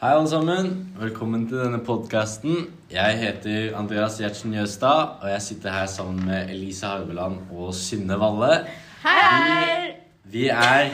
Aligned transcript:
Hei, 0.00 0.14
alle 0.16 0.28
sammen. 0.28 0.68
Velkommen 0.96 1.42
til 1.48 1.58
denne 1.60 1.78
podkasten. 1.84 2.70
Jeg 2.88 3.18
heter 3.20 3.74
Andreas 3.76 4.14
Gjertsen 4.16 4.54
Jøstad, 4.56 5.18
og 5.20 5.28
jeg 5.28 5.42
sitter 5.44 5.74
her 5.74 5.90
sammen 5.92 6.22
med 6.24 6.48
Elise 6.54 6.86
Harveland 6.86 7.34
og 7.52 7.74
Synne 7.76 8.16
Valle. 8.16 8.62
Hei! 9.02 9.90
Vi 10.24 10.46
er 10.48 10.88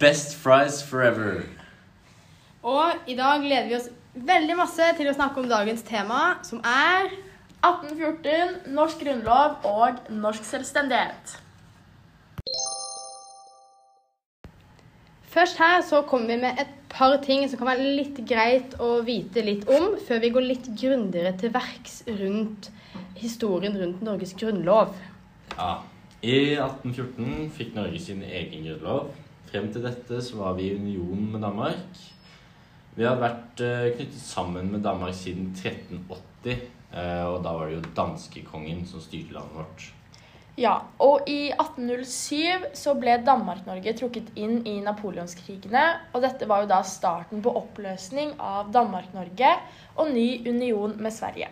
Best 0.00 0.34
Fries 0.42 0.80
Forever. 0.82 1.44
Og 2.62 3.06
i 3.06 3.14
dag 3.14 3.38
gleder 3.44 3.68
vi 3.68 3.76
oss 3.78 3.86
veldig 4.14 4.58
masse 4.58 4.90
til 4.98 5.12
å 5.12 5.14
snakke 5.14 5.44
om 5.44 5.46
dagens 5.54 5.86
tema, 5.86 6.40
som 6.42 6.58
er 6.66 7.06
1814, 7.62 8.74
norsk 8.74 9.06
grunnlov 9.06 9.70
og 9.76 10.02
norsk 10.10 10.50
selvstendighet. 10.50 11.38
Først 15.38 15.62
her 15.62 15.86
så 15.86 16.02
kommer 16.02 16.34
vi 16.34 16.42
med 16.48 16.66
et 16.66 16.79
par 17.00 17.16
ting 17.24 17.46
som 17.48 17.60
kan 17.60 17.70
være 17.72 17.94
litt 17.96 18.18
greit 18.28 18.76
å 18.82 18.98
vite 19.06 19.40
litt 19.44 19.64
om, 19.72 19.94
før 20.04 20.20
vi 20.20 20.32
går 20.34 20.44
litt 20.44 20.68
grundigere 20.76 21.32
til 21.40 21.52
verks 21.54 22.02
rundt 22.20 22.68
historien 23.20 23.76
rundt 23.80 24.04
Norges 24.04 24.36
grunnlov. 24.36 24.92
Ja. 25.56 25.80
I 26.20 26.58
1814 26.60 27.46
fikk 27.56 27.72
Norge 27.78 28.00
sin 28.04 28.20
egen 28.20 28.66
grunnlov. 28.66 29.14
Frem 29.48 29.70
til 29.72 29.86
dette 29.86 30.20
så 30.22 30.36
var 30.42 30.58
vi 30.58 30.68
i 30.68 30.74
union 30.76 31.30
med 31.32 31.40
Danmark. 31.40 32.02
Vi 32.98 33.06
har 33.06 33.16
vært 33.22 33.62
eh, 33.64 33.86
knyttet 33.94 34.20
sammen 34.20 34.68
med 34.74 34.84
Danmark 34.84 35.16
siden 35.16 35.54
1380, 35.54 36.66
eh, 36.92 37.24
og 37.24 37.40
da 37.46 37.54
var 37.56 37.70
det 37.70 37.78
jo 37.78 37.94
danskekongen 37.96 38.84
som 38.90 39.00
styrte 39.00 39.38
landet 39.38 39.56
vårt. 39.56 39.88
Ja, 40.60 40.74
og 41.00 41.24
i 41.30 41.54
1807 41.54 42.66
så 42.76 42.92
ble 43.00 43.14
Danmark-Norge 43.24 43.94
trukket 43.96 44.26
inn 44.36 44.58
i 44.68 44.74
napoleonskrigene, 44.84 45.84
og 46.12 46.20
dette 46.20 46.48
var 46.50 46.66
jo 46.66 46.68
da 46.68 46.82
starten 46.84 47.40
på 47.40 47.54
oppløsning 47.62 48.34
av 48.36 48.68
Danmark-Norge 48.74 49.54
og 49.96 50.12
ny 50.12 50.26
union 50.44 50.98
med 51.00 51.16
Sverige. 51.16 51.48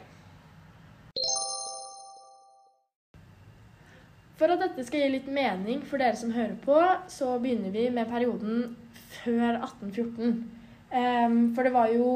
For 4.37 4.53
at 4.53 4.61
dette 4.67 4.85
skal 4.85 5.07
gi 5.07 5.11
litt 5.17 5.33
mening 5.33 5.81
for 5.89 6.05
dere 6.05 6.21
som 6.21 6.37
hører 6.37 6.59
på, 6.61 6.77
så 7.09 7.33
begynner 7.41 7.73
vi 7.73 7.89
med 7.89 8.13
perioden 8.13 8.77
før 9.23 9.57
1814. 9.57 10.37
Ehm, 10.93 11.41
for 11.57 11.65
det 11.65 11.73
var 11.73 11.89
jo 11.93 12.13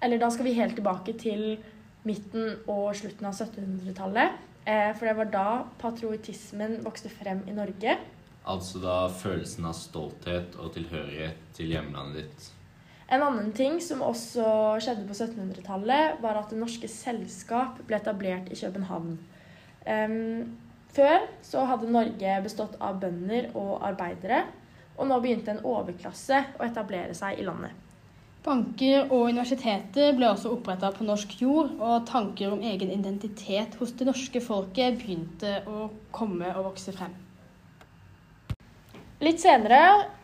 Eller 0.00 0.20
da 0.20 0.28
skal 0.30 0.46
vi 0.46 0.52
helt 0.54 0.76
tilbake 0.78 1.12
til 1.18 1.56
midten 2.06 2.60
og 2.70 2.92
slutten 2.94 3.26
av 3.26 3.34
1700-tallet. 3.34 4.47
Eh, 4.68 4.92
For 4.96 5.08
det 5.08 5.16
var 5.16 5.30
da 5.32 5.48
patriotismen 5.80 6.82
vokste 6.84 7.08
frem 7.08 7.40
i 7.48 7.56
Norge. 7.56 7.96
Altså 8.48 8.80
da 8.82 9.00
følelsen 9.12 9.64
av 9.68 9.76
stolthet 9.76 10.56
og 10.60 10.74
tilhørighet 10.76 11.40
til 11.56 11.72
hjemlandet 11.72 12.22
ditt. 12.22 12.50
En 13.08 13.24
annen 13.24 13.54
ting 13.56 13.78
som 13.80 14.04
også 14.04 14.44
skjedde 14.84 15.06
på 15.08 15.16
1700-tallet, 15.16 16.20
var 16.20 16.36
at 16.36 16.50
Det 16.52 16.60
norske 16.60 16.88
selskap 16.92 17.80
ble 17.88 17.96
etablert 17.96 18.52
i 18.52 18.56
København. 18.60 19.14
Før 20.92 21.24
så 21.44 21.64
hadde 21.64 21.88
Norge 21.92 22.36
bestått 22.44 22.76
av 22.84 23.00
bønder 23.00 23.48
og 23.56 23.80
arbeidere, 23.88 24.42
og 24.98 25.08
nå 25.08 25.20
begynte 25.24 25.54
en 25.54 25.64
overklasse 25.64 26.42
å 26.58 26.66
etablere 26.68 27.16
seg 27.16 27.40
i 27.40 27.48
landet. 27.48 27.72
Banker 28.44 29.08
og 29.10 29.28
universiteter 29.32 30.12
ble 30.16 30.28
også 30.30 30.52
oppretta 30.54 30.92
på 30.94 31.06
norsk 31.06 31.34
jord, 31.42 31.72
og 31.82 32.06
tanker 32.08 32.52
om 32.54 32.62
egen 32.62 32.92
identitet 32.94 33.74
hos 33.80 33.92
det 33.98 34.06
norske 34.08 34.40
folket 34.40 35.00
begynte 35.00 35.58
å 35.66 35.88
komme 36.14 36.52
og 36.54 36.70
vokse 36.70 36.94
frem. 36.94 37.16
Litt 39.18 39.42
senere, 39.42 39.80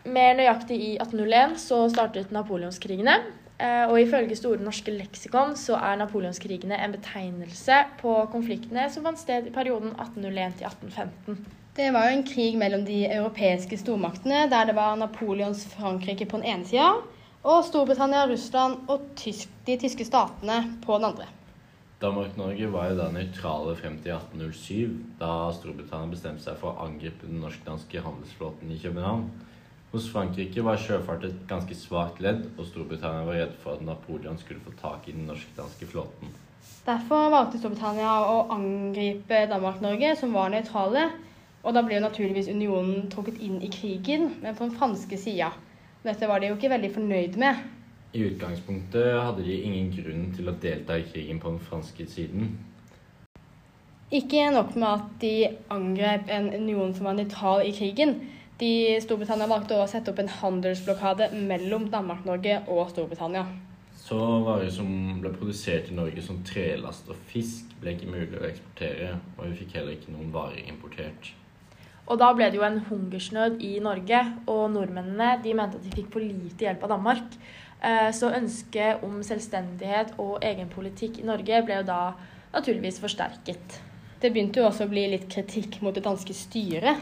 mer 0.07 0.37
nøyaktig 0.39 0.77
i 0.79 0.93
1801, 0.95 1.57
så 1.59 1.81
startet 1.91 2.31
napoleonskrigene. 2.31 3.17
Eh, 3.59 3.87
Og 3.91 3.99
ifølge 4.01 4.35
Store 4.35 4.59
norske 4.63 4.91
leksikon 4.91 5.55
så 5.59 5.75
er 5.79 5.99
napoleonskrigene 5.99 6.75
en 6.75 6.95
betegnelse 6.95 7.77
på 8.01 8.15
konfliktene 8.31 8.87
som 8.91 9.03
fant 9.03 9.19
sted 9.19 9.47
i 9.47 9.53
perioden 9.55 9.93
1801 9.95 10.57
til 10.59 10.67
1815. 10.67 11.45
Det 11.75 11.91
var 11.91 12.07
jo 12.07 12.15
en 12.15 12.27
krig 12.27 12.55
mellom 12.59 12.85
de 12.87 13.01
europeiske 13.05 13.77
stormaktene, 13.77 14.45
der 14.51 14.65
det 14.65 14.75
var 14.75 14.95
Napoleons 14.95 15.65
Frankrike 15.75 16.25
på 16.25 16.39
den 16.39 16.47
ene 16.53 16.67
sida, 16.67 16.93
og 17.45 17.65
Storbritannia, 17.67 18.25
Russland 18.25 18.87
og 18.89 19.11
tysk, 19.15 19.49
de 19.67 19.77
tyske 19.77 20.05
statene 20.07 20.63
på 20.85 20.97
den 20.97 21.11
andre. 21.11 21.27
Danmark-Norge 22.01 22.71
var 22.73 22.89
jo 22.89 22.95
da 22.97 23.05
nøytrale 23.13 23.75
frem 23.77 23.99
til 24.03 24.15
1807, 24.15 24.95
da 25.19 25.51
Storbritannia 25.55 26.11
bestemte 26.11 26.43
seg 26.43 26.57
for 26.59 26.73
å 26.73 26.87
angripe 26.87 27.29
den 27.29 27.43
norsk-danske 27.43 28.01
handelsflåten 28.03 28.73
i 28.73 28.79
København. 28.81 29.27
Hos 29.93 30.09
Frankrike 30.11 30.63
var 30.65 30.81
sjøfart 30.81 31.23
et 31.23 31.37
ganske 31.47 31.77
svakt 31.77 32.17
ledd, 32.23 32.49
og 32.57 32.65
Storbritannia 32.67 33.23
var 33.29 33.39
redd 33.39 33.53
for 33.61 33.77
at 33.77 33.85
Napoleon 33.85 34.41
skulle 34.41 34.65
få 34.65 34.73
tak 34.81 35.05
i 35.07 35.13
den 35.15 35.29
norsk-danske 35.29 35.87
flåten. 35.93 36.33
Derfor 36.85 37.29
valgte 37.31 37.61
Storbritannia 37.61 38.17
å 38.25 38.41
angripe 38.57 39.45
Danmark-Norge, 39.53 40.15
som 40.19 40.33
var 40.35 40.51
nøytrale. 40.51 41.07
Og 41.65 41.73
da 41.73 41.81
ble 41.85 41.95
jo 41.95 42.03
naturligvis 42.03 42.49
unionen 42.51 43.07
trukket 43.13 43.39
inn 43.41 43.61
i 43.63 43.71
krigen, 43.73 44.33
men 44.41 44.57
på 44.57 44.67
den 44.67 44.75
franske 44.75 45.17
sida. 45.17 45.53
Dette 46.05 46.27
var 46.29 46.39
de 46.39 46.51
jo 46.51 46.55
ikke 46.59 46.69
veldig 46.69 46.91
fornøyd 46.93 47.35
med. 47.41 47.65
I 48.13 48.21
utgangspunktet 48.29 49.07
hadde 49.17 49.43
de 49.43 49.55
ingen 49.57 49.89
grunn 49.91 50.27
til 50.35 50.47
å 50.51 50.53
delta 50.61 50.99
i 51.01 51.05
krigen 51.09 51.39
på 51.41 51.49
den 51.55 51.63
franske 51.65 52.05
siden. 52.07 52.51
Ikke 54.13 54.43
nok 54.53 54.75
med 54.77 54.87
at 54.87 55.07
de 55.23 55.33
angrep 55.73 56.29
en 56.31 56.51
union 56.53 56.93
som 56.93 57.09
var 57.09 57.17
nøytral 57.17 57.65
i 57.65 57.73
krigen. 57.73 58.19
De 58.61 58.99
Storbritannia 59.03 59.49
valgte 59.49 59.79
å 59.81 59.87
sette 59.89 60.13
opp 60.13 60.21
en 60.21 60.29
handelsblokade 60.31 61.31
mellom 61.49 61.89
Danmark-Norge 61.91 62.61
og 62.69 62.91
Storbritannia. 62.93 63.47
Så 64.05 64.19
varer 64.45 64.69
som 64.71 64.87
ble 65.23 65.31
produsert 65.33 65.89
i 65.89 65.97
Norge 65.97 66.21
som 66.23 66.43
trelast 66.45 67.09
og 67.09 67.17
fisk, 67.31 67.73
ble 67.81 67.95
ikke 67.95 68.11
mulig 68.13 68.37
å 68.37 68.45
eksportere, 68.45 69.15
og 69.39 69.49
vi 69.49 69.63
fikk 69.63 69.79
heller 69.79 69.97
ikke 69.97 70.13
noen 70.13 70.29
varer 70.35 70.61
importert. 70.69 71.33
Og 72.05 72.19
da 72.21 72.29
ble 72.37 72.51
det 72.51 72.59
jo 72.59 72.65
en 72.67 72.83
hungersnød 72.85 73.61
i 73.65 73.79
Norge, 73.81 74.19
og 74.45 74.67
nordmennene 74.75 75.39
de 75.43 75.55
mente 75.57 75.79
at 75.79 75.85
de 75.85 75.93
fikk 75.95 76.11
for 76.13 76.21
lite 76.21 76.67
hjelp 76.67 76.85
av 76.85 76.93
Danmark. 76.97 77.37
Eh, 77.81 78.11
Så 78.13 78.29
ønsket 78.29 79.03
om 79.03 79.23
selvstendighet 79.23 80.13
og 80.21 80.37
egen 80.45 80.69
politikk 80.69 81.19
i 81.19 81.25
Norge 81.25 81.63
ble 81.65 81.81
jo 81.81 81.87
da 81.89 82.13
naturligvis 82.53 83.01
forsterket. 83.01 83.81
Det 84.21 84.31
begynte 84.31 84.61
jo 84.61 84.67
også 84.69 84.85
å 84.85 84.93
bli 84.93 85.07
litt 85.11 85.27
kritikk 85.29 85.81
mot 85.81 85.93
det 85.93 86.05
danske 86.05 86.33
styret. 86.33 87.01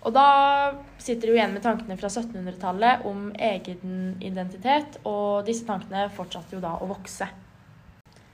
Og 0.00 0.14
da 0.16 0.72
sitter 0.98 1.28
du 1.28 1.34
igjen 1.34 1.52
med 1.52 1.62
tankene 1.62 1.98
fra 2.00 2.08
1700-tallet 2.08 3.04
om 3.04 3.28
egen 3.36 4.16
identitet, 4.24 4.96
og 5.04 5.44
disse 5.44 5.66
tankene 5.68 6.08
fortsatte 6.16 6.56
jo 6.56 6.64
da 6.64 6.78
å 6.80 6.88
vokse. 6.88 7.28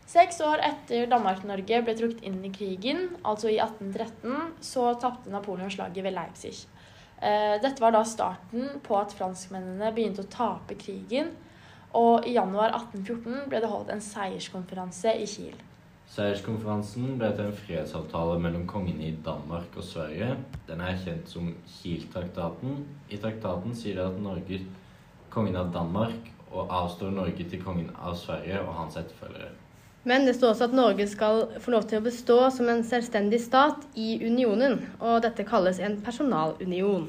Seks 0.06 0.38
år 0.40 0.60
etter 0.62 1.08
Danmark-Norge 1.10 1.80
ble 1.82 1.94
trukket 1.98 2.22
inn 2.28 2.38
i 2.46 2.52
krigen, 2.54 3.08
altså 3.26 3.50
i 3.50 3.56
1813, 3.58 4.52
så 4.62 4.92
tapte 5.02 5.32
Napoleon 5.34 5.72
slaget 5.72 6.06
ved 6.06 6.14
Leipzig. 6.14 6.54
Eh, 7.18 7.56
Dette 7.58 7.82
var 7.82 7.90
da 7.96 8.04
starten 8.06 8.76
på 8.86 8.94
at 9.00 9.16
franskmennene 9.18 9.90
begynte 9.96 10.22
å 10.22 10.30
tape 10.30 10.76
krigen, 10.78 11.32
og 11.96 12.28
i 12.28 12.36
januar 12.36 12.76
1814 12.76 13.50
ble 13.50 13.62
det 13.64 13.72
holdt 13.72 13.90
en 13.90 14.04
seierskonferanse 14.04 15.16
i 15.24 15.26
Kiel. 15.32 15.58
Seierskonferansen 16.14 17.16
ble 17.18 17.32
til 17.34 17.48
en 17.48 17.58
fredsavtale 17.64 18.38
mellom 18.38 18.62
kongene 18.70 19.08
i 19.08 19.18
Danmark 19.26 19.74
og 19.74 19.90
Sverige. 19.90 20.36
Den 20.68 20.86
er 20.86 21.02
kjent 21.02 21.34
som 21.34 21.50
Kiel-traktaten. 21.80 22.84
I 23.10 23.18
traktaten 23.18 23.74
sier 23.74 23.98
det 23.98 24.06
at 24.12 24.22
Norge, 24.22 24.62
kongen 25.34 25.58
av 25.58 25.74
Danmark, 25.74 26.30
og 26.52 26.70
avstår 26.70 27.10
Norge 27.10 27.50
til 27.50 27.64
kongen 27.64 27.90
av 27.98 28.14
Sverige 28.14 28.62
og 28.62 28.76
hans 28.78 29.02
etterfølgere. 29.02 29.50
Men 30.06 30.22
det 30.22 30.36
står 30.36 30.52
også 30.52 30.68
at 30.68 30.74
Norge 30.78 31.04
skal 31.10 31.40
få 31.58 31.72
lov 31.74 31.86
til 31.90 31.98
å 31.98 32.04
bestå 32.04 32.38
som 32.54 32.68
en 32.70 32.84
selvstendig 32.86 33.40
stat 33.42 33.82
i 33.98 34.12
unionen, 34.22 34.78
og 35.02 35.24
dette 35.24 35.42
kalles 35.48 35.80
en 35.82 35.96
personalunion. 36.06 37.08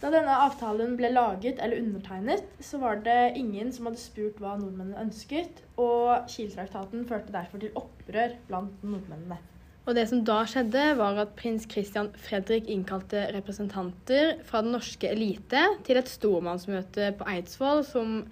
Da 0.00 0.08
denne 0.14 0.36
avtalen 0.46 0.94
ble 0.96 1.10
laget 1.12 1.58
eller 1.60 1.82
undertegnet, 1.82 2.46
så 2.62 2.78
var 2.80 3.02
det 3.04 3.34
ingen 3.36 3.72
som 3.74 3.88
hadde 3.90 4.00
spurt 4.00 4.38
hva 4.40 4.54
nordmennene 4.60 5.02
ønsket, 5.02 5.58
og 5.74 6.30
Kiel-traktaten 6.30 7.02
førte 7.08 7.34
derfor 7.34 7.60
til 7.60 7.74
opprør 7.76 8.36
blant 8.46 8.84
nordmennene. 8.86 9.40
Og 9.88 9.96
det 9.98 10.06
som 10.06 10.22
da 10.24 10.44
skjedde, 10.46 10.84
var 11.00 11.18
at 11.18 11.34
prins 11.34 11.66
Christian 11.68 12.12
Fredrik 12.14 12.70
innkalte 12.70 13.26
representanter 13.34 14.38
fra 14.46 14.62
den 14.62 14.76
norske 14.76 15.10
elite 15.10 15.64
til 15.84 15.98
et 15.98 16.08
stormannsmøte 16.08 17.10
på 17.18 17.26
Eidsvoll 17.34 17.82
som 17.88 18.22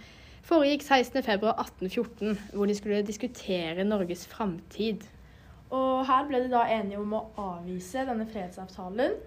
foregikk 0.48 0.84
16.2.1814, 0.86 2.36
hvor 2.56 2.68
de 2.68 2.76
skulle 2.76 3.04
diskutere 3.06 3.84
Norges 3.84 4.26
framtid. 4.30 5.04
Og 5.68 6.06
her 6.08 6.28
ble 6.28 6.40
de 6.44 6.52
da 6.52 6.64
enige 6.72 7.00
om 7.00 7.12
å 7.12 7.26
avvise 7.42 8.06
denne 8.08 8.26
fredsavtalen, 8.30 9.18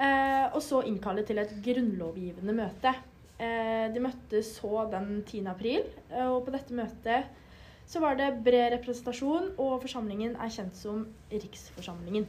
eh, 0.00 0.46
og 0.48 0.62
så 0.64 0.80
innkalle 0.88 1.26
til 1.28 1.42
et 1.42 1.52
grunnlovgivende 1.64 2.56
møte. 2.56 2.94
Eh, 3.36 3.90
de 3.92 4.00
møttes 4.00 4.54
så 4.60 4.86
den 4.92 5.18
10. 5.26 5.46
april, 5.52 5.84
eh, 6.10 6.24
og 6.24 6.46
på 6.46 6.54
dette 6.54 6.76
møtet 6.76 7.32
så 7.84 8.00
var 8.00 8.16
det 8.16 8.30
bred 8.46 8.72
representasjon, 8.78 9.52
og 9.60 9.82
forsamlingen 9.82 10.38
er 10.40 10.52
kjent 10.52 10.78
som 10.78 11.04
Riksforsamlingen. 11.32 12.24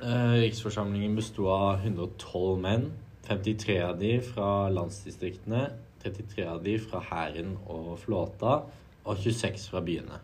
Eh, 0.00 0.34
Riksforsamlingen 0.44 1.16
besto 1.16 1.48
av 1.48 1.80
112 1.80 2.58
menn, 2.60 2.90
53 3.24 3.78
av 3.80 3.96
de 4.00 4.18
fra 4.20 4.68
landsdistriktene. 4.68 5.70
33 6.02 6.46
av 6.48 6.62
de 6.64 6.76
fra 6.82 7.02
hæren 7.10 7.56
og 7.68 7.94
flåta, 8.02 8.60
og 9.04 9.16
26 9.20 9.70
fra 9.72 9.82
byene. 9.84 10.20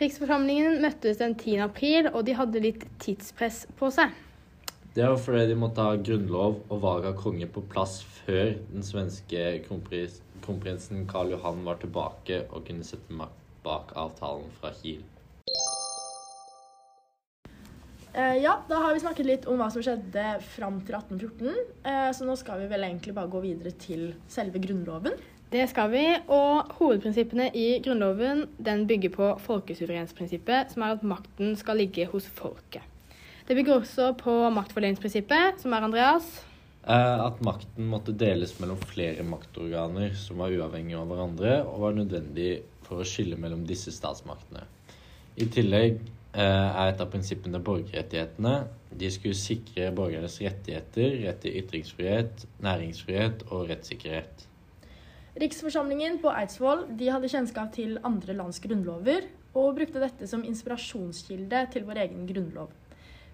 Riksforsamlingen 0.00 0.80
møttes 0.82 1.20
den 1.20 1.36
10. 1.38 1.58
april, 1.68 2.08
og 2.10 2.24
de 2.26 2.34
hadde 2.34 2.62
litt 2.62 2.86
tidspress 3.02 3.64
på 3.78 3.92
seg. 3.94 4.10
Det 4.94 5.06
var 5.06 5.18
fordi 5.18 5.46
de 5.50 5.56
måtte 5.58 5.82
ha 5.82 5.96
grunnlov 5.98 6.60
og 6.70 6.82
valg 6.82 7.06
av 7.10 7.16
konge 7.18 7.48
på 7.50 7.62
plass 7.70 8.00
før 8.24 8.52
den 8.70 8.86
svenske 8.86 9.46
kronprins, 9.66 10.20
kronprinsen 10.44 11.06
Karl 11.10 11.32
Johan 11.34 11.64
var 11.66 11.80
tilbake 11.82 12.44
og 12.50 12.68
kunne 12.68 12.86
sette 12.86 13.14
makt 13.16 13.40
bak 13.64 13.94
avtalen 13.96 14.50
fra 14.60 14.70
Kiel. 14.76 15.02
Eh, 18.14 18.36
ja, 18.44 18.60
da 18.68 18.78
har 18.78 18.94
vi 18.94 19.02
snakket 19.02 19.26
litt 19.26 19.46
om 19.50 19.58
hva 19.58 19.66
som 19.74 19.82
skjedde 19.82 20.24
fram 20.54 20.78
til 20.86 20.94
1814. 20.94 21.56
Uh, 21.82 22.10
så 22.14 22.26
nå 22.26 22.36
skal 22.38 22.62
vi 22.62 22.68
vel 22.70 22.86
egentlig 22.86 23.14
bare 23.16 23.32
gå 23.32 23.40
videre 23.42 23.72
til 23.74 24.12
selve 24.30 24.62
Grunnloven. 24.62 25.18
Det 25.50 25.66
skal 25.70 25.90
vi, 25.90 26.04
og 26.34 26.70
hovedprinsippene 26.78 27.48
i 27.58 27.66
Grunnloven 27.82 28.44
den 28.62 28.86
bygger 28.90 29.12
på 29.14 29.28
folkesuverensprinsippet, 29.44 30.72
som 30.74 30.86
er 30.86 30.94
at 30.94 31.04
makten 31.06 31.54
skal 31.58 31.78
ligge 31.82 32.06
hos 32.10 32.26
folket. 32.38 32.86
Det 33.46 33.58
bygger 33.58 33.80
også 33.80 34.08
på 34.18 34.32
maktfordelingsprinsippet, 34.56 35.60
som 35.62 35.74
er 35.74 35.86
Andreas. 35.86 36.30
Eh, 36.86 37.20
at 37.26 37.42
makten 37.44 37.90
måtte 37.90 38.14
deles 38.18 38.54
mellom 38.60 38.78
flere 38.82 39.26
maktorganer 39.26 40.14
som 40.18 40.42
var 40.42 40.54
uavhengige 40.54 41.02
av 41.02 41.10
hverandre, 41.10 41.54
og 41.66 41.82
var 41.88 41.98
nødvendig 41.98 42.50
for 42.86 43.02
å 43.02 43.08
skille 43.08 43.38
mellom 43.40 43.66
disse 43.68 43.94
statsmaktene. 43.94 44.64
I 45.38 45.50
tillegg 45.50 45.98
eh, 45.98 46.23
er 46.34 46.88
et 46.90 47.00
av 47.02 47.10
prinsippene 47.12 47.60
borgerrettighetene. 47.62 48.54
De 48.94 49.10
skulle 49.10 49.38
sikre 49.38 49.90
borgernes 49.94 50.40
rettigheter, 50.42 51.20
rett 51.26 51.40
til 51.44 51.60
ytringsfrihet, 51.62 52.46
næringsfrihet 52.64 53.46
og 53.50 53.68
rettssikkerhet. 53.70 54.48
Riksforsamlingen 55.40 56.20
på 56.22 56.30
Eidsvoll 56.30 56.84
de 56.98 57.10
hadde 57.10 57.30
kjennskap 57.30 57.72
til 57.74 57.96
andre 58.06 58.36
lands 58.38 58.60
grunnlover, 58.62 59.26
og 59.54 59.76
brukte 59.78 60.02
dette 60.02 60.26
som 60.30 60.42
inspirasjonskilde 60.46 61.60
til 61.74 61.86
vår 61.86 62.02
egen 62.04 62.26
grunnlov. 62.26 62.72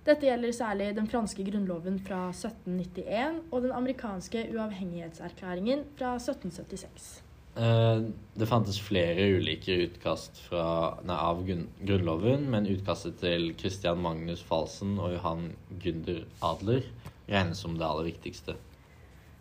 Dette 0.05 0.25
gjelder 0.25 0.53
særlig 0.57 0.91
den 0.97 1.09
franske 1.09 1.45
grunnloven 1.45 1.99
fra 2.05 2.27
1791 2.33 3.43
og 3.51 3.67
den 3.67 3.73
amerikanske 3.77 4.47
uavhengighetserklæringen 4.55 5.85
fra 5.99 6.15
1776. 6.17 7.30
Eh, 7.59 8.03
det 8.39 8.47
fantes 8.47 8.79
flere 8.81 9.27
ulike 9.35 9.75
utkast 9.89 10.39
fra, 10.47 10.65
nei, 11.03 11.17
av 11.19 11.43
Grunnloven, 11.47 12.47
men 12.53 12.69
utkastet 12.71 13.19
til 13.23 13.51
Christian 13.59 13.99
Magnus 14.05 14.43
Falsen 14.47 14.95
og 15.03 15.17
Johan 15.17 15.49
Gunder 15.83 16.23
Adler 16.47 16.85
regnes 17.31 17.59
som 17.63 17.75
det 17.79 17.87
aller 17.87 18.07
viktigste. 18.13 18.55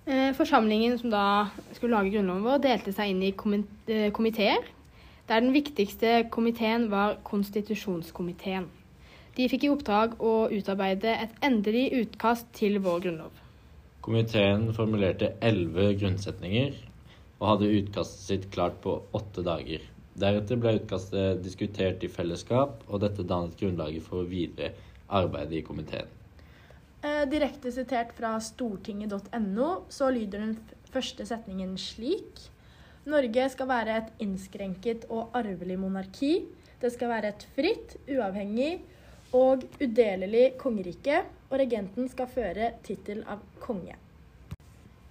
Eh, 0.10 0.34
forsamlingen 0.34 0.98
som 0.98 1.14
da 1.14 1.28
skulle 1.76 1.94
lage 1.94 2.16
grunnloven 2.16 2.48
vår, 2.48 2.64
delte 2.66 2.94
seg 2.96 3.14
inn 3.14 3.22
i 3.22 3.30
eh, 3.30 4.10
komiteer, 4.16 4.66
der 5.30 5.46
den 5.46 5.54
viktigste 5.54 6.24
komiteen 6.34 6.90
var 6.90 7.20
konstitusjonskomiteen. 7.24 8.66
De 9.38 9.46
fikk 9.52 9.68
i 9.68 9.70
oppdrag 9.70 10.18
å 10.18 10.50
utarbeide 10.50 11.14
et 11.14 11.38
endelig 11.46 11.92
utkast 12.02 12.50
til 12.58 12.82
vår 12.82 13.06
grunnlov. 13.06 13.38
Komiteen 14.02 14.72
formulerte 14.74 15.36
elleve 15.46 15.94
grunnsetninger 16.00 16.89
og 17.40 17.48
hadde 17.54 17.72
utkastet 17.80 18.28
sitt 18.28 18.46
klart 18.54 18.78
på 18.84 19.00
åtte 19.16 19.44
dager. 19.46 19.84
Deretter 20.20 20.60
ble 20.60 20.76
utkastet 20.82 21.44
diskutert 21.46 22.04
i 22.04 22.12
fellesskap, 22.12 22.84
og 22.92 23.04
dette 23.04 23.24
dannet 23.24 23.56
grunnlaget 23.60 24.04
for 24.04 24.28
videre 24.28 24.74
arbeid 25.08 25.54
i 25.56 25.64
komiteen. 25.66 26.10
Eh, 27.00 27.24
direkte 27.32 27.72
sitert 27.72 28.12
fra 28.18 28.34
stortinget.no 28.44 29.70
så 29.88 30.10
lyder 30.12 30.44
den 30.44 30.58
første 30.92 31.24
setningen 31.26 31.78
slik. 31.80 32.42
Norge 33.10 33.46
skal 33.54 33.70
være 33.70 33.96
et 34.02 34.24
innskrenket 34.26 35.08
og 35.08 35.32
arvelig 35.38 35.80
monarki. 35.80 36.34
Det 36.82 36.92
skal 36.92 37.14
være 37.14 37.32
et 37.32 37.48
fritt, 37.56 37.96
uavhengig 38.12 38.82
og 39.36 39.64
udelelig 39.80 40.58
kongerike, 40.60 41.24
og 41.50 41.58
regenten 41.62 42.12
skal 42.12 42.30
føre 42.36 42.74
tittel 42.84 43.24
av 43.32 43.42
konge. 43.64 43.96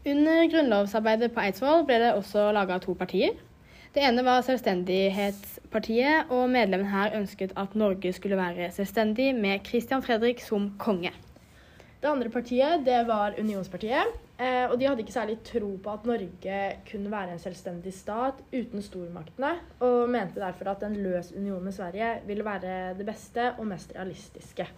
Under 0.09 0.47
grunnlovsarbeidet 0.49 1.35
på 1.35 1.43
Eidsvoll 1.43 1.83
ble 1.85 1.99
det 2.01 2.15
også 2.17 2.47
laga 2.57 2.79
to 2.81 2.95
partier. 2.97 3.35
Det 3.93 4.01
ene 4.07 4.23
var 4.25 4.45
Selvstendighetspartiet, 4.47 6.31
og 6.33 6.47
medlemmene 6.53 6.93
her 6.93 7.17
ønsket 7.19 7.53
at 7.61 7.75
Norge 7.77 8.13
skulle 8.17 8.39
være 8.39 8.71
selvstendig 8.73 9.35
med 9.37 9.67
Christian 9.67 10.05
Fredrik 10.05 10.41
som 10.45 10.71
konge. 10.81 11.13
Det 11.99 12.09
andre 12.09 12.31
partiet 12.33 12.87
det 12.87 13.03
var 13.09 13.37
Unionspartiet, 13.41 14.17
eh, 14.39 14.65
og 14.71 14.79
de 14.79 14.87
hadde 14.89 15.05
ikke 15.05 15.17
særlig 15.19 15.41
tro 15.45 15.75
på 15.83 15.93
at 15.93 16.09
Norge 16.09 16.59
kunne 16.89 17.13
være 17.13 17.35
en 17.35 17.43
selvstendig 17.43 17.93
stat 17.93 18.41
uten 18.55 18.85
stormaktene, 18.85 19.57
og 19.85 20.09
mente 20.15 20.41
derfor 20.41 20.73
at 20.73 20.89
en 20.89 21.01
løs 21.05 21.35
union 21.37 21.65
med 21.65 21.75
Sverige 21.75 22.15
ville 22.29 22.47
være 22.47 22.95
det 22.97 23.09
beste 23.09 23.51
og 23.59 23.67
mest 23.67 23.93
realistiske. 23.99 24.69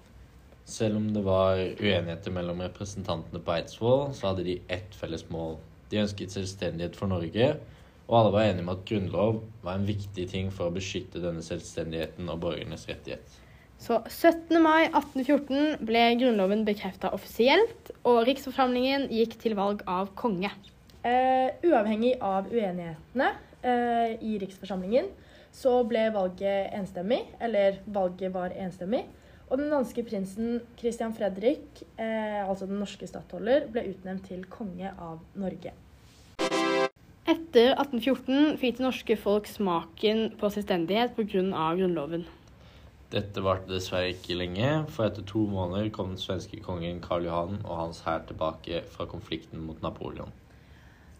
Selv 0.71 1.01
om 1.01 1.09
det 1.11 1.25
var 1.27 1.59
uenigheter 1.59 2.31
mellom 2.31 2.61
representantene 2.63 3.43
på 3.43 3.57
Eidsvoll, 3.57 4.13
så 4.15 4.31
hadde 4.31 4.47
de 4.47 4.61
ett 4.71 4.95
felles 4.95 5.25
mål. 5.33 5.57
De 5.91 5.99
ønsket 5.99 6.31
selvstendighet 6.31 6.95
for 6.95 7.11
Norge, 7.11 7.49
og 8.07 8.17
alle 8.21 8.33
var 8.37 8.47
enige 8.47 8.63
om 8.67 8.71
at 8.77 8.85
grunnlov 8.87 9.41
var 9.65 9.79
en 9.79 9.87
viktig 9.89 10.29
ting 10.31 10.53
for 10.55 10.71
å 10.71 10.75
beskytte 10.75 11.23
denne 11.23 11.43
selvstendigheten 11.43 12.31
og 12.31 12.43
borgernes 12.45 12.87
rettighet. 12.91 13.39
Så 13.81 13.99
17. 14.07 14.61
mai 14.63 14.87
1814 14.87 15.87
ble 15.89 16.05
grunnloven 16.21 16.63
bekrefta 16.69 17.11
offisielt, 17.17 17.91
og 18.07 18.23
riksforsamlingen 18.29 19.09
gikk 19.11 19.39
til 19.43 19.59
valg 19.59 19.83
av 19.91 20.13
konge. 20.19 20.53
Uh, 21.01 21.49
uavhengig 21.67 22.15
av 22.21 22.51
uenighetene 22.53 23.33
uh, 23.65 24.11
i 24.23 24.37
riksforsamlingen, 24.43 25.09
så 25.51 25.81
ble 25.89 26.11
valget 26.15 26.77
enstemmig, 26.77 27.25
eller 27.43 27.81
valget 27.91 28.35
var 28.37 28.55
enstemmig. 28.55 29.09
Og 29.51 29.59
den 29.59 29.73
danske 29.73 30.05
prinsen 30.07 30.61
Christian 30.79 31.15
Fredrik, 31.15 31.83
eh, 31.99 32.49
altså 32.49 32.69
den 32.71 32.79
norske 32.79 33.07
stattholder, 33.11 33.67
ble 33.73 33.89
utnevnt 33.91 34.29
til 34.31 34.45
konge 34.47 34.93
av 34.95 35.19
Norge. 35.35 35.73
Etter 37.31 37.75
1814 37.75 38.57
fikk 38.63 38.79
det 38.79 38.85
norske 38.85 39.17
folk 39.19 39.51
smaken 39.51 40.31
på 40.39 40.53
selvstendighet 40.55 41.17
pga. 41.19 41.67
Grunnloven. 41.75 42.29
Dette 43.11 43.43
varte 43.43 43.75
dessverre 43.75 44.13
ikke 44.15 44.39
lenge, 44.39 44.69
for 44.95 45.09
etter 45.09 45.27
to 45.27 45.43
måneder 45.51 45.91
kom 45.91 46.13
den 46.13 46.23
svenske 46.23 46.63
kongen 46.63 47.03
Karl 47.03 47.27
Johan 47.27 47.59
og 47.65 47.75
hans 47.75 48.05
hær 48.07 48.23
tilbake 48.29 48.85
fra 48.95 49.09
konflikten 49.11 49.59
mot 49.67 49.83
Napoleon. 49.83 50.31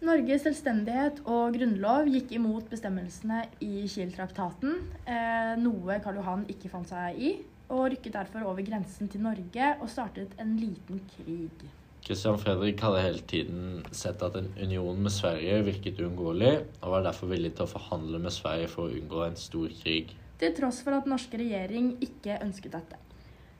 Norges 0.01 0.47
selvstendighet 0.47 1.19
og 1.29 1.51
grunnlov 1.53 2.07
gikk 2.09 2.31
imot 2.39 2.71
bestemmelsene 2.71 3.43
i 3.61 3.83
Kiel-traktaten, 3.91 4.79
eh, 5.03 5.53
noe 5.59 5.99
Karl 6.01 6.23
Johan 6.23 6.47
ikke 6.49 6.71
fant 6.71 6.89
seg 6.89 7.19
i 7.19 7.33
og 7.71 7.87
rykket 7.93 8.17
derfor 8.17 8.43
over 8.51 8.65
grensen 8.67 9.09
til 9.11 9.23
Norge 9.23 9.75
og 9.79 9.89
startet 9.89 10.35
en 10.41 10.57
liten 10.59 10.99
krig. 11.15 11.69
Christian 12.01 12.39
Fredrik 12.41 12.81
hadde 12.81 13.03
hele 13.03 13.21
tiden 13.29 13.83
sett 13.93 14.23
at 14.25 14.35
en 14.39 14.49
union 14.57 14.97
med 15.05 15.13
Sverige 15.13 15.59
virket 15.67 16.01
uunngåelig, 16.01 16.55
og 16.81 16.95
var 16.95 17.05
derfor 17.05 17.29
villig 17.29 17.53
til 17.55 17.67
å 17.67 17.73
forhandle 17.75 18.19
med 18.23 18.33
Sverige 18.33 18.71
for 18.71 18.89
å 18.89 18.97
unngå 18.97 19.21
en 19.27 19.37
stor 19.37 19.69
krig. 19.83 20.15
Til 20.41 20.55
tross 20.57 20.81
for 20.81 20.97
at 20.97 21.07
norske 21.09 21.37
regjering 21.37 21.93
ikke 22.01 22.39
ønsket 22.41 22.73
dette. 22.73 22.97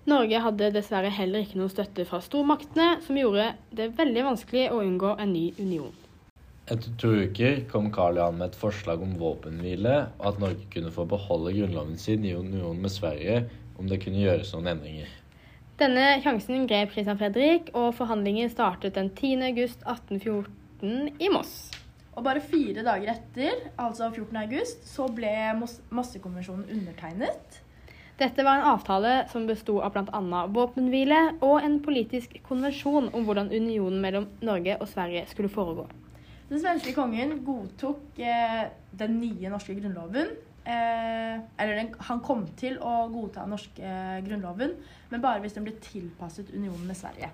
Norge 0.09 0.39
hadde 0.41 0.71
dessverre 0.73 1.11
heller 1.13 1.45
ikke 1.45 1.59
noe 1.61 1.69
støtte 1.69 2.07
fra 2.09 2.17
stormaktene, 2.25 2.95
som 3.05 3.19
gjorde 3.21 3.51
det 3.77 3.91
veldig 3.99 4.23
vanskelig 4.31 4.71
å 4.73 4.81
unngå 4.81 5.13
en 5.21 5.35
ny 5.35 5.51
union. 5.61 5.93
Etter 6.71 6.93
to 6.97 7.11
uker 7.27 7.61
kom 7.69 7.91
Karl 7.93 8.17
Johan 8.17 8.39
med 8.39 8.49
et 8.49 8.57
forslag 8.57 9.01
om 9.05 9.13
våpenhvile, 9.21 9.95
og 10.17 10.27
at 10.31 10.41
Norge 10.41 10.65
kunne 10.73 10.93
få 10.95 11.05
beholde 11.09 11.53
grunnloven 11.53 11.97
sin 12.01 12.25
i 12.25 12.33
union 12.33 12.81
med 12.81 12.93
Sverige 12.93 13.43
om 13.81 13.89
det 13.89 13.99
kunne 14.03 14.21
gjøres 14.21 14.53
noen 14.55 14.75
endringer. 14.75 15.09
Denne 15.81 16.19
sjansen 16.21 16.67
grep 16.69 16.93
Christian 16.93 17.17
Fredrik, 17.17 17.71
og 17.73 17.95
forhandlingen 17.97 18.51
startet 18.53 18.93
den 18.99 19.09
10. 19.15 19.39
august 19.49 19.81
1814 19.89 21.17
i 21.17 21.29
Moss. 21.33 21.71
Og 22.11 22.25
bare 22.27 22.43
fire 22.43 22.83
dager 22.85 23.15
etter, 23.15 23.65
altså 23.81 24.11
14. 24.11 24.35
august, 24.43 24.85
så 24.85 25.07
ble 25.09 25.31
massekonvensjonen 25.89 26.67
undertegnet. 26.69 27.61
Dette 28.21 28.43
var 28.45 28.59
en 28.59 28.67
avtale 28.75 29.13
som 29.31 29.47
besto 29.49 29.79
av 29.81 29.95
bl.a. 29.95 30.43
våpenhvile 30.53 31.21
og 31.41 31.63
en 31.65 31.79
politisk 31.81 32.35
konvensjon 32.45 33.09
om 33.15 33.25
hvordan 33.25 33.49
unionen 33.49 33.97
mellom 34.03 34.27
Norge 34.45 34.75
og 34.77 34.91
Sverige 34.91 35.25
skulle 35.31 35.49
foregå. 35.49 35.87
Den 36.51 36.61
svenske 36.61 36.93
kongen 36.93 37.39
godtok 37.47 38.19
eh, 38.19 38.67
den 38.99 39.17
nye 39.23 39.49
norske 39.49 39.73
grunnloven, 39.79 40.35
eller 40.65 41.75
den, 41.75 41.93
han 42.09 42.19
kom 42.25 42.43
til 42.59 42.77
å 42.77 43.07
godta 43.11 43.45
den 43.45 43.55
norske 43.55 43.85
eh, 43.85 44.19
grunnloven, 44.25 44.75
men 45.09 45.23
bare 45.23 45.41
hvis 45.41 45.55
den 45.57 45.65
ble 45.65 45.73
tilpasset 45.81 46.51
unionen 46.53 46.85
med 46.89 46.99
Sverige. 46.99 47.31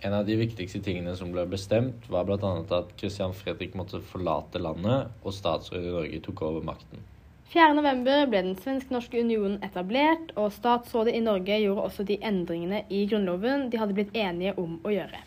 En 0.00 0.16
av 0.16 0.24
de 0.24 0.36
viktigste 0.40 0.80
tingene 0.84 1.12
som 1.16 1.32
ble 1.32 1.44
bestemt, 1.48 2.06
var 2.08 2.24
bl.a. 2.28 2.52
at 2.76 2.92
Christian 3.00 3.34
Fredrik 3.36 3.74
måtte 3.76 4.00
forlate 4.00 4.60
landet, 4.60 5.12
og 5.20 5.36
statsrådet 5.36 5.88
i 5.88 5.96
Norge 5.96 6.20
tok 6.24 6.44
over 6.48 6.64
makten. 6.64 7.04
4.11. 7.50 8.04
ble 8.30 8.42
den 8.44 8.54
svensk-norske 8.62 9.24
unionen 9.24 9.58
etablert, 9.66 10.30
og 10.38 10.52
statsrådet 10.54 11.16
i 11.18 11.24
Norge 11.24 11.58
gjorde 11.58 11.88
også 11.88 12.06
de 12.06 12.20
endringene 12.22 12.84
i 12.88 13.02
grunnloven 13.10 13.68
de 13.72 13.80
hadde 13.80 13.96
blitt 13.96 14.14
enige 14.16 14.54
om 14.60 14.78
å 14.86 14.94
gjøre. 14.94 15.24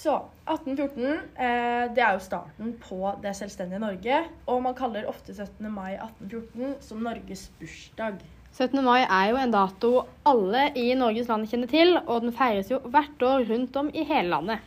Så 0.00 0.14
1814 0.48 1.04
eh, 1.36 1.86
det 1.92 2.00
er 2.00 2.14
jo 2.16 2.22
starten 2.24 2.72
på 2.80 3.10
det 3.20 3.34
selvstendige 3.36 3.82
Norge. 3.82 4.20
Og 4.48 4.62
man 4.64 4.76
kaller 4.78 5.08
ofte 5.10 5.34
17. 5.34 5.66
mai 5.68 5.98
1814 5.98 6.78
som 6.86 7.02
Norges 7.04 7.50
bursdag. 7.60 8.22
17. 8.56 8.80
mai 8.84 9.02
er 9.02 9.26
jo 9.30 9.40
en 9.42 9.52
dato 9.52 9.90
alle 10.26 10.70
i 10.80 10.88
Norges 10.98 11.28
land 11.28 11.44
kjenner 11.50 11.70
til, 11.70 11.94
og 12.00 12.24
den 12.24 12.34
feires 12.34 12.72
jo 12.72 12.80
hvert 12.88 13.26
år 13.28 13.44
rundt 13.50 13.76
om 13.76 13.92
i 13.92 14.06
hele 14.08 14.32
landet. 14.32 14.64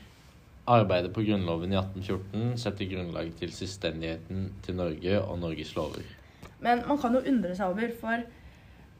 Arbeidet 0.69 1.11
på 1.15 1.25
Grunnloven 1.25 1.73
i 1.73 1.79
1814 1.81 2.53
setter 2.61 2.87
grunnlaget 2.93 3.41
til 3.41 3.51
selvstendigheten 3.51 4.45
til 4.63 4.77
Norge 4.77 5.17
og 5.19 5.41
Norges 5.41 5.73
lover. 5.75 6.05
Men 6.63 6.85
man 6.87 7.01
kan 7.01 7.17
jo 7.17 7.25
undre 7.33 7.57
seg 7.57 7.73
over, 7.73 7.89
for 7.99 8.23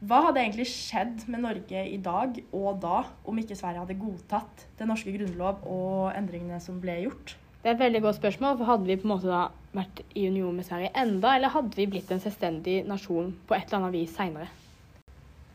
hva 0.04 0.20
hadde 0.26 0.42
egentlig 0.42 0.66
skjedd 0.68 1.24
med 1.32 1.44
Norge 1.46 1.84
i 1.88 2.00
dag 2.04 2.40
og 2.52 2.82
da 2.84 3.04
om 3.30 3.38
ikke 3.40 3.56
Sverige 3.56 3.84
hadde 3.84 4.00
godtatt 4.02 4.66
den 4.80 4.90
norske 4.92 5.14
grunnlov 5.16 5.64
og 5.70 6.10
endringene 6.18 6.60
som 6.64 6.82
ble 6.84 6.98
gjort? 7.06 7.38
Det 7.64 7.72
er 7.72 7.78
et 7.78 7.84
veldig 7.86 8.02
godt 8.04 8.18
spørsmål, 8.18 8.58
for 8.60 8.68
hadde 8.68 8.90
vi 8.90 8.98
på 9.00 9.08
en 9.08 9.14
måte 9.14 9.30
da 9.32 9.46
vært 9.72 10.02
i 10.20 10.26
union 10.28 10.58
med 10.58 10.68
Sverige 10.68 10.92
enda, 11.00 11.38
eller 11.38 11.54
hadde 11.54 11.80
vi 11.80 11.88
blitt 11.94 12.12
en 12.12 12.20
selvstendig 12.20 12.82
nasjon 12.90 13.32
på 13.48 13.56
et 13.56 13.64
eller 13.70 13.80
annet 13.80 13.96
vis 13.96 14.18
seinere? 14.18 14.50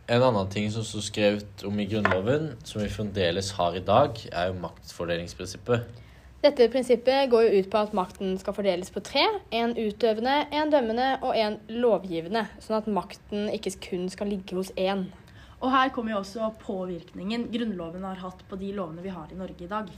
En 0.09 0.25
annen 0.25 0.49
ting 0.49 0.71
som 0.73 0.87
står 0.88 1.05
skrevet 1.05 1.64
om 1.69 1.76
i 1.76 1.85
Grunnloven, 1.90 2.55
som 2.64 2.81
vi 2.81 2.88
fremdeles 2.88 3.50
har 3.59 3.76
i 3.76 3.85
dag, 3.85 4.17
er 4.33 4.49
jo 4.49 4.62
maktfordelingsprinsippet. 4.62 5.85
Dette 6.49 6.71
prinsippet 6.73 7.28
går 7.28 7.43
jo 7.45 7.59
ut 7.61 7.67
på 7.69 7.81
at 7.85 7.90
makten 7.93 8.38
skal 8.40 8.55
fordeles 8.57 8.88
på 8.88 9.02
tre. 9.05 9.21
En 9.52 9.75
utøvende, 9.76 10.47
en 10.57 10.71
dømmende 10.73 11.09
og 11.21 11.35
en 11.37 11.59
lovgivende. 11.69 12.47
Sånn 12.64 12.78
at 12.78 12.87
makten 12.88 13.50
ikke 13.52 13.75
kun 13.85 14.07
skal 14.09 14.31
ligge 14.33 14.57
hos 14.57 14.71
én. 14.81 15.02
Og 15.59 15.69
her 15.75 15.90
kommer 15.93 16.14
jo 16.14 16.23
også 16.23 16.49
påvirkningen 16.62 17.50
Grunnloven 17.52 18.07
har 18.09 18.23
hatt 18.23 18.40
på 18.49 18.57
de 18.57 18.71
lovene 18.78 19.05
vi 19.05 19.12
har 19.12 19.28
i 19.28 19.37
Norge 19.37 19.67
i 19.67 19.69
dag. 19.69 19.90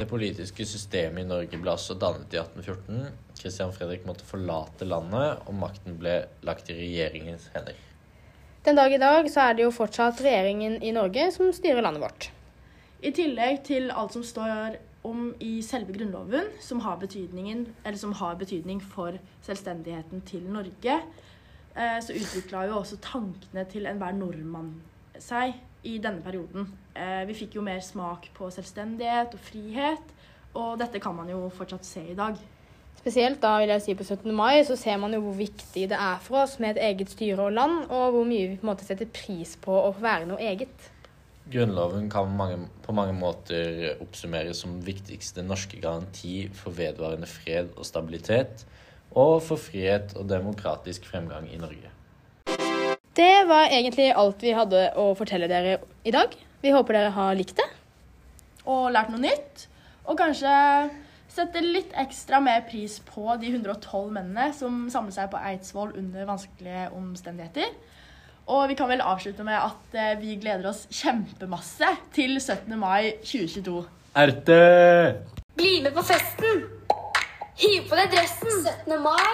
Det 0.00 0.08
politiske 0.10 0.66
systemet 0.66 1.22
i 1.22 1.28
Norge 1.28 1.62
ble 1.62 1.70
også 1.76 1.94
dannet 2.00 2.34
i 2.34 2.40
1814. 2.42 3.14
Christian 3.38 3.76
Fredrik 3.76 4.02
måtte 4.08 4.26
forlate 4.26 4.88
landet, 4.88 5.46
og 5.46 5.60
makten 5.62 6.00
ble 6.02 6.24
lagt 6.48 6.72
i 6.74 6.78
regjeringens 6.80 7.52
hender. 7.54 7.78
Den 8.66 8.82
dag 8.82 8.90
i 8.90 8.98
dag 8.98 9.30
så 9.30 9.46
er 9.46 9.54
det 9.54 9.68
jo 9.68 9.70
fortsatt 9.78 10.26
regjeringen 10.26 10.80
i 10.82 10.90
Norge 10.98 11.30
som 11.38 11.54
styrer 11.54 11.86
landet 11.86 12.02
vårt. 12.02 12.30
I 12.98 13.14
tillegg 13.14 13.62
til 13.70 13.92
alt 13.94 14.18
som 14.18 14.26
står 14.26 14.80
om 15.08 15.30
i 15.42 15.58
selve 15.64 15.94
Grunnloven, 15.96 16.50
som 16.60 16.82
har, 16.84 17.02
som 17.96 18.12
har 18.20 18.36
betydning 18.40 18.82
for 18.82 19.16
selvstendigheten 19.46 20.22
til 20.28 20.44
Norge, 20.52 20.98
eh, 21.74 21.98
så 22.04 22.16
utvikla 22.16 22.66
jo 22.68 22.78
også 22.82 23.00
tankene 23.02 23.64
til 23.70 23.88
enhver 23.88 24.16
nordmann 24.16 24.74
seg 25.18 25.56
i 25.88 25.96
denne 26.02 26.22
perioden. 26.22 26.68
Eh, 26.94 27.24
vi 27.28 27.36
fikk 27.38 27.58
jo 27.58 27.64
mer 27.64 27.80
smak 27.84 28.30
på 28.36 28.50
selvstendighet 28.54 29.34
og 29.34 29.42
frihet, 29.50 30.14
og 30.58 30.78
dette 30.80 31.00
kan 31.02 31.16
man 31.16 31.30
jo 31.30 31.48
fortsatt 31.54 31.86
se 31.86 32.04
i 32.12 32.18
dag. 32.18 32.38
Spesielt 32.98 33.38
da 33.40 33.52
vil 33.62 33.70
jeg 33.70 33.82
si 33.84 33.94
på 33.94 34.04
17. 34.04 34.32
mai 34.34 34.64
så 34.66 34.74
ser 34.76 34.98
man 34.98 35.14
jo 35.14 35.20
hvor 35.22 35.36
viktig 35.38 35.84
det 35.92 35.96
er 35.96 36.18
for 36.22 36.42
oss 36.42 36.56
med 36.58 36.74
et 36.74 36.82
eget 36.90 37.12
styre 37.12 37.46
og 37.46 37.54
land, 37.54 37.84
og 37.86 38.14
hvor 38.14 38.26
mye 38.26 38.48
vi 38.50 38.56
på 38.58 38.66
en 38.66 38.72
måte 38.72 38.86
setter 38.88 39.06
pris 39.06 39.54
på 39.62 39.70
å 39.70 39.92
være 40.00 40.26
noe 40.26 40.42
eget. 40.42 40.88
Grunnloven 41.48 42.10
kan 42.12 42.28
mange, 42.36 42.58
på 42.84 42.92
mange 42.92 43.14
måter 43.16 43.94
oppsummeres 44.04 44.60
som 44.60 44.74
viktigste 44.84 45.40
norske 45.46 45.80
garanti 45.80 46.42
for 46.52 46.76
vedvarende 46.76 47.28
fred 47.30 47.70
og 47.76 47.86
stabilitet, 47.88 48.66
og 49.16 49.40
for 49.46 49.56
frihet 49.56 50.12
og 50.20 50.28
demokratisk 50.28 51.08
fremgang 51.08 51.48
i 51.48 51.56
Norge. 51.60 51.88
Det 53.16 53.48
var 53.48 53.72
egentlig 53.72 54.10
alt 54.12 54.44
vi 54.44 54.52
hadde 54.54 54.84
å 55.00 55.08
fortelle 55.16 55.48
dere 55.50 55.78
i 56.04 56.12
dag. 56.14 56.36
Vi 56.60 56.74
håper 56.74 56.98
dere 56.98 57.16
har 57.16 57.34
likt 57.38 57.56
det. 57.58 57.66
Og 58.68 58.92
lært 58.92 59.08
noe 59.10 59.24
nytt. 59.24 59.64
Og 60.04 60.20
kanskje 60.20 60.52
sette 61.32 61.62
litt 61.64 61.96
ekstra 61.98 62.42
mer 62.44 62.60
pris 62.68 62.98
på 63.08 63.24
de 63.40 63.54
112 63.56 64.12
mennene 64.12 64.52
som 64.56 64.84
samler 64.92 65.16
seg 65.16 65.32
på 65.32 65.40
Eidsvoll 65.50 65.96
under 65.98 66.28
vanskelige 66.28 66.90
omstendigheter. 66.98 67.72
Og 68.48 68.68
vi 68.70 68.74
kan 68.74 68.88
vel 68.88 69.02
avslutte 69.04 69.44
med 69.44 69.58
at 69.60 69.96
eh, 70.00 70.14
vi 70.20 70.38
gleder 70.40 70.70
oss 70.70 70.86
kjempemasse 70.88 71.90
til 72.16 72.38
17. 72.40 72.78
mai 72.80 73.12
2022. 73.20 73.82
Erte! 74.16 74.60
Bli 75.58 75.82
med 75.84 75.92
på 75.92 76.02
festen! 76.08 76.64
Hiv 77.60 77.88
på 77.90 77.98
deg 77.98 78.08
dressen! 78.14 78.64
17. 78.64 78.96
mai. 79.04 79.28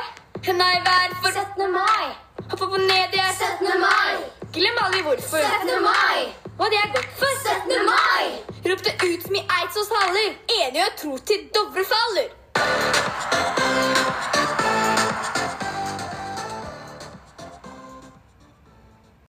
Nei, 0.45 0.75
vær 0.85 1.15
for 1.23 1.31
17. 1.31 1.71
mai. 1.73 2.11
Hopp 2.51 2.63
opp 2.67 2.75
og 2.75 2.83
ned, 2.83 3.07
det 3.15 3.23
er 3.23 3.33
17. 3.39 3.71
mai. 3.81 4.19
Glem 4.57 4.83
aldri 4.83 5.07
hvorfor. 5.07 5.47
17. 5.63 5.79
mai. 5.87 6.35
Hva 6.59 6.71
det 6.75 6.83
er 6.83 6.91
godt 6.99 7.13
for 7.23 7.33
17. 7.55 7.87
mai. 7.87 8.25
Rop 8.67 8.85
det 8.87 8.95
ut 8.99 9.27
som 9.29 9.39
i 9.39 9.47
Eidsvolls 9.47 9.95
haller. 10.01 10.31
Enige 10.59 10.91
og 10.91 10.95
tro 11.03 11.19
til 11.31 11.51
Dovre 11.55 11.85
faller. 11.95 12.29